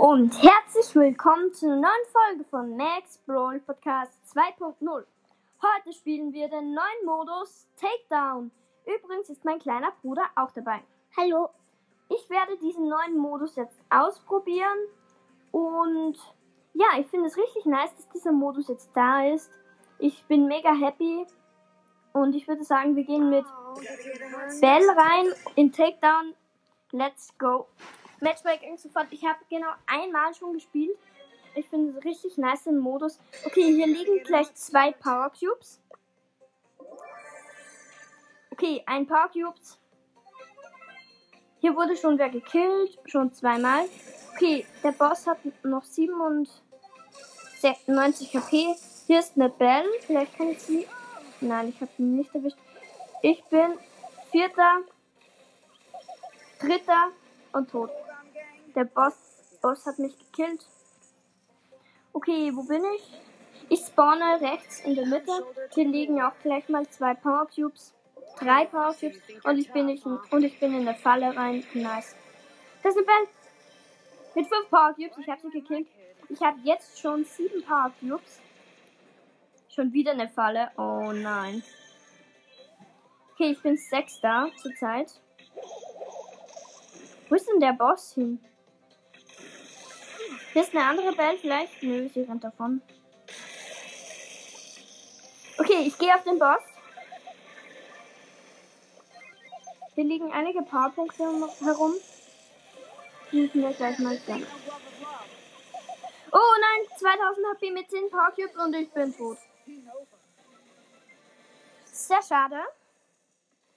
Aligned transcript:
und 0.00 0.42
herzlich 0.42 0.94
willkommen 0.94 1.54
zu 1.54 1.64
einer 1.64 1.76
neuen 1.76 2.06
Folge 2.12 2.44
von 2.44 2.76
Max 2.76 3.16
Brawl 3.26 3.60
Podcast 3.60 4.12
2.0. 4.36 4.76
Heute 4.82 5.92
spielen 5.94 6.34
wir 6.34 6.48
den 6.48 6.74
neuen 6.74 7.06
Modus 7.06 7.66
Takedown. 7.80 8.50
Übrigens 8.84 9.30
ist 9.30 9.42
mein 9.46 9.58
kleiner 9.58 9.92
Bruder 10.02 10.24
auch 10.34 10.50
dabei. 10.52 10.82
Hallo. 11.16 11.48
Ich 12.10 12.28
werde 12.28 12.58
diesen 12.58 12.88
neuen 12.88 13.16
Modus 13.16 13.56
jetzt 13.56 13.80
ausprobieren 13.88 14.76
und 15.50 16.18
ja, 16.74 16.88
ich 16.98 17.06
finde 17.06 17.28
es 17.28 17.36
richtig 17.38 17.64
nice, 17.64 17.94
dass 17.96 18.08
dieser 18.10 18.32
Modus 18.32 18.68
jetzt 18.68 18.90
da 18.94 19.26
ist. 19.26 19.50
Ich 19.98 20.22
bin 20.26 20.46
mega 20.46 20.74
happy 20.74 21.26
und 22.12 22.34
ich 22.34 22.46
würde 22.46 22.64
sagen, 22.64 22.96
wir 22.96 23.04
gehen 23.04 23.30
mit 23.30 23.46
Bell 24.60 24.90
rein 24.90 25.32
in 25.54 25.72
Takedown. 25.72 26.34
Let's 26.92 27.36
go. 27.38 27.66
Matchmaking 28.20 28.78
sofort. 28.78 29.06
Ich 29.10 29.24
habe 29.24 29.38
genau 29.48 29.70
einmal 29.86 30.34
schon 30.34 30.54
gespielt. 30.54 30.96
Ich 31.54 31.68
finde 31.68 31.98
es 31.98 32.04
richtig 32.04 32.36
nice 32.36 32.64
den 32.64 32.78
Modus. 32.78 33.18
Okay, 33.44 33.72
hier 33.74 33.86
liegen 33.86 34.22
gleich 34.24 34.54
zwei 34.54 34.92
Power 34.92 35.30
Cubes. 35.30 35.80
Okay, 38.50 38.82
ein 38.86 39.06
Power 39.06 39.30
Cubes. 39.32 39.78
Hier 41.60 41.74
wurde 41.74 41.96
schon 41.96 42.18
wer 42.18 42.28
gekillt, 42.28 42.98
schon 43.06 43.32
zweimal. 43.32 43.86
Okay, 44.34 44.66
der 44.82 44.92
Boss 44.92 45.26
hat 45.26 45.38
noch 45.64 45.84
97 45.84 46.62
HP. 48.34 48.74
Hier 49.06 49.18
ist 49.18 49.36
eine 49.36 49.48
Bell. 49.48 49.84
Vielleicht 50.06 50.36
kann 50.36 50.50
ich 50.50 50.60
sie. 50.60 50.86
Nein, 51.40 51.70
ich 51.70 51.80
habe 51.80 51.90
ihn 51.98 52.16
nicht 52.16 52.34
erwischt. 52.34 52.58
Ich 53.22 53.42
bin 53.44 53.78
vierter, 54.30 54.82
dritter 56.60 57.12
und 57.52 57.70
tot. 57.70 57.90
Der 58.76 58.84
Boss, 58.84 59.14
Boss 59.62 59.86
hat 59.86 59.98
mich 59.98 60.18
gekillt. 60.18 60.66
Okay, 62.12 62.52
wo 62.54 62.62
bin 62.62 62.84
ich? 62.94 63.20
Ich 63.70 63.80
spawne 63.80 64.38
rechts 64.38 64.80
in 64.80 64.94
der 64.94 65.06
Mitte. 65.06 65.32
Hier 65.74 65.88
liegen 65.88 66.20
auch 66.20 66.34
gleich 66.42 66.68
mal 66.68 66.86
zwei 66.90 67.14
Power 67.14 67.46
Cubes. 67.46 67.94
Drei 68.38 68.66
Power 68.66 68.94
Cubes. 68.94 69.18
Und 69.44 69.58
ich 69.58 69.72
bin, 69.72 69.86
nicht, 69.86 70.04
und 70.04 70.44
ich 70.44 70.60
bin 70.60 70.76
in 70.76 70.84
der 70.84 70.94
Falle 70.94 71.34
rein. 71.34 71.64
Nice. 71.72 72.14
Das 72.82 72.94
ist 72.94 72.98
eine 72.98 73.06
Bell. 73.06 73.28
Mit 74.34 74.46
fünf 74.46 74.68
Power 74.68 74.92
Cubes. 74.92 75.16
Ich 75.16 75.28
habe 75.28 75.40
sie 75.40 75.50
gekillt. 75.50 75.88
Ich 76.28 76.40
habe 76.42 76.58
jetzt 76.62 77.00
schon 77.00 77.24
sieben 77.24 77.62
Power 77.62 77.90
Cubes. 77.98 78.40
Schon 79.74 79.90
wieder 79.94 80.12
eine 80.12 80.28
Falle. 80.28 80.70
Oh 80.76 81.12
nein. 81.12 81.62
Okay, 83.32 83.52
ich 83.52 83.62
bin 83.62 83.78
Sechster 83.78 84.50
zurzeit. 84.60 85.18
Wo 87.30 87.34
ist 87.34 87.48
denn 87.48 87.60
der 87.60 87.72
Boss 87.72 88.12
hin? 88.12 88.38
Hier 90.56 90.62
ist 90.62 90.74
eine 90.74 90.86
andere 90.86 91.12
Bell 91.12 91.36
vielleicht. 91.36 91.82
Nö, 91.82 92.08
sie 92.08 92.22
rennt 92.22 92.42
davon. 92.42 92.80
Okay, 95.58 95.82
ich 95.82 95.98
gehe 95.98 96.14
auf 96.14 96.24
den 96.24 96.38
Boss. 96.38 96.62
Hier 99.94 100.04
liegen 100.04 100.32
einige 100.32 100.62
Powerpunkte 100.62 101.24
herum. 101.62 101.92
Die 103.30 103.42
müssen 103.42 103.60
wir 103.60 103.72
gleich 103.74 103.98
mal 103.98 104.16
sehen. 104.16 104.46
Oh 106.32 106.54
nein, 106.62 106.98
2000 107.00 107.46
HP 107.48 107.70
mit 107.72 107.90
10 107.90 108.08
Power 108.08 108.32
Cubes 108.34 108.56
und 108.56 108.74
ich 108.76 108.90
bin 108.92 109.14
tot. 109.14 109.36
Sehr 111.84 112.22
schade. 112.22 112.62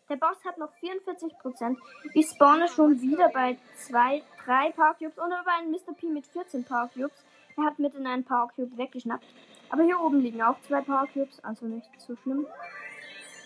Der 0.10 0.16
Boss 0.16 0.38
hat 0.44 0.58
noch 0.58 0.72
44%. 0.82 1.78
Ich 2.16 2.28
spawne 2.28 2.68
schon 2.68 3.00
wieder 3.00 3.30
bei 3.30 3.58
2, 3.76 4.24
3 4.44 4.72
Power 4.72 4.96
Cubes 4.96 5.20
und 5.20 5.28
über 5.28 5.54
einen 5.58 5.70
Mr. 5.70 5.94
P 5.96 6.08
mit 6.08 6.26
14 6.26 6.66
Power. 6.66 6.90
Er 6.96 7.64
hat 7.64 7.78
mitten 7.78 8.08
einen 8.08 8.24
Power 8.24 8.50
weggeschnappt. 8.58 9.26
Aber 9.70 9.84
hier 9.84 10.00
oben 10.00 10.22
liegen 10.22 10.42
auch 10.42 10.60
zwei 10.62 10.82
Power 10.82 11.08
also 11.44 11.66
nicht 11.68 11.90
so 12.00 12.16
schlimm. 12.16 12.48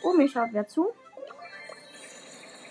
Oh, 0.03 0.13
mir 0.13 0.29
schaut 0.29 0.49
wer 0.53 0.67
zu. 0.67 0.93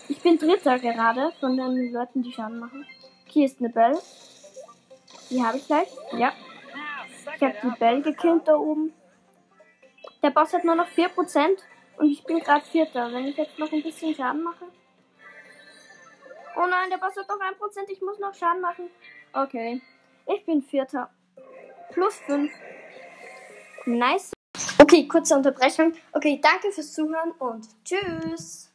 Ich 0.09 0.23
bin 0.23 0.39
Dritter 0.39 0.79
gerade 0.79 1.33
von 1.39 1.57
den 1.57 1.93
Leuten, 1.93 2.23
die 2.23 2.33
Schaden 2.33 2.61
machen. 2.61 2.87
Hier 3.27 3.45
ist 3.45 3.61
eine 3.61 3.69
Bell. 3.69 3.99
Die 5.31 5.45
habe 5.45 5.59
ich 5.59 5.67
gleich. 5.67 5.89
Ja. 6.13 6.33
Ich 7.37 7.43
habe 7.43 7.57
die 7.63 7.79
Bell 7.79 8.03
gekillt 8.03 8.49
da 8.49 8.57
oben. 8.57 8.95
Der 10.23 10.31
Boss 10.31 10.55
hat 10.55 10.65
nur 10.65 10.77
noch 10.77 10.89
4%. 10.89 11.59
Und 12.03 12.11
ich 12.11 12.25
bin 12.25 12.41
gerade 12.41 12.65
Vierter. 12.67 13.13
Wenn 13.13 13.29
ich 13.29 13.37
jetzt 13.37 13.57
noch 13.61 13.71
ein 13.71 13.81
bisschen 13.81 14.13
Schaden 14.13 14.43
mache. 14.43 14.65
Oh 16.57 16.67
nein, 16.69 16.91
der 16.91 16.97
Boss 16.97 17.17
hat 17.17 17.31
doch 17.31 17.39
1%. 17.39 17.89
Ich 17.91 18.03
muss 18.03 18.19
noch 18.19 18.35
Schaden 18.35 18.61
machen. 18.61 18.91
Okay. 19.33 19.81
Ich 20.27 20.45
bin 20.45 20.63
Vierter. 20.63 21.11
Plus 21.93 22.17
5. 22.27 22.53
Nice. 23.87 24.33
Okay, 24.81 25.07
kurze 25.07 25.37
Unterbrechung. 25.37 25.93
Okay, 26.13 26.41
danke 26.43 26.73
fürs 26.73 26.93
Zuhören 26.93 27.31
und 27.39 27.69
tschüss. 27.85 28.72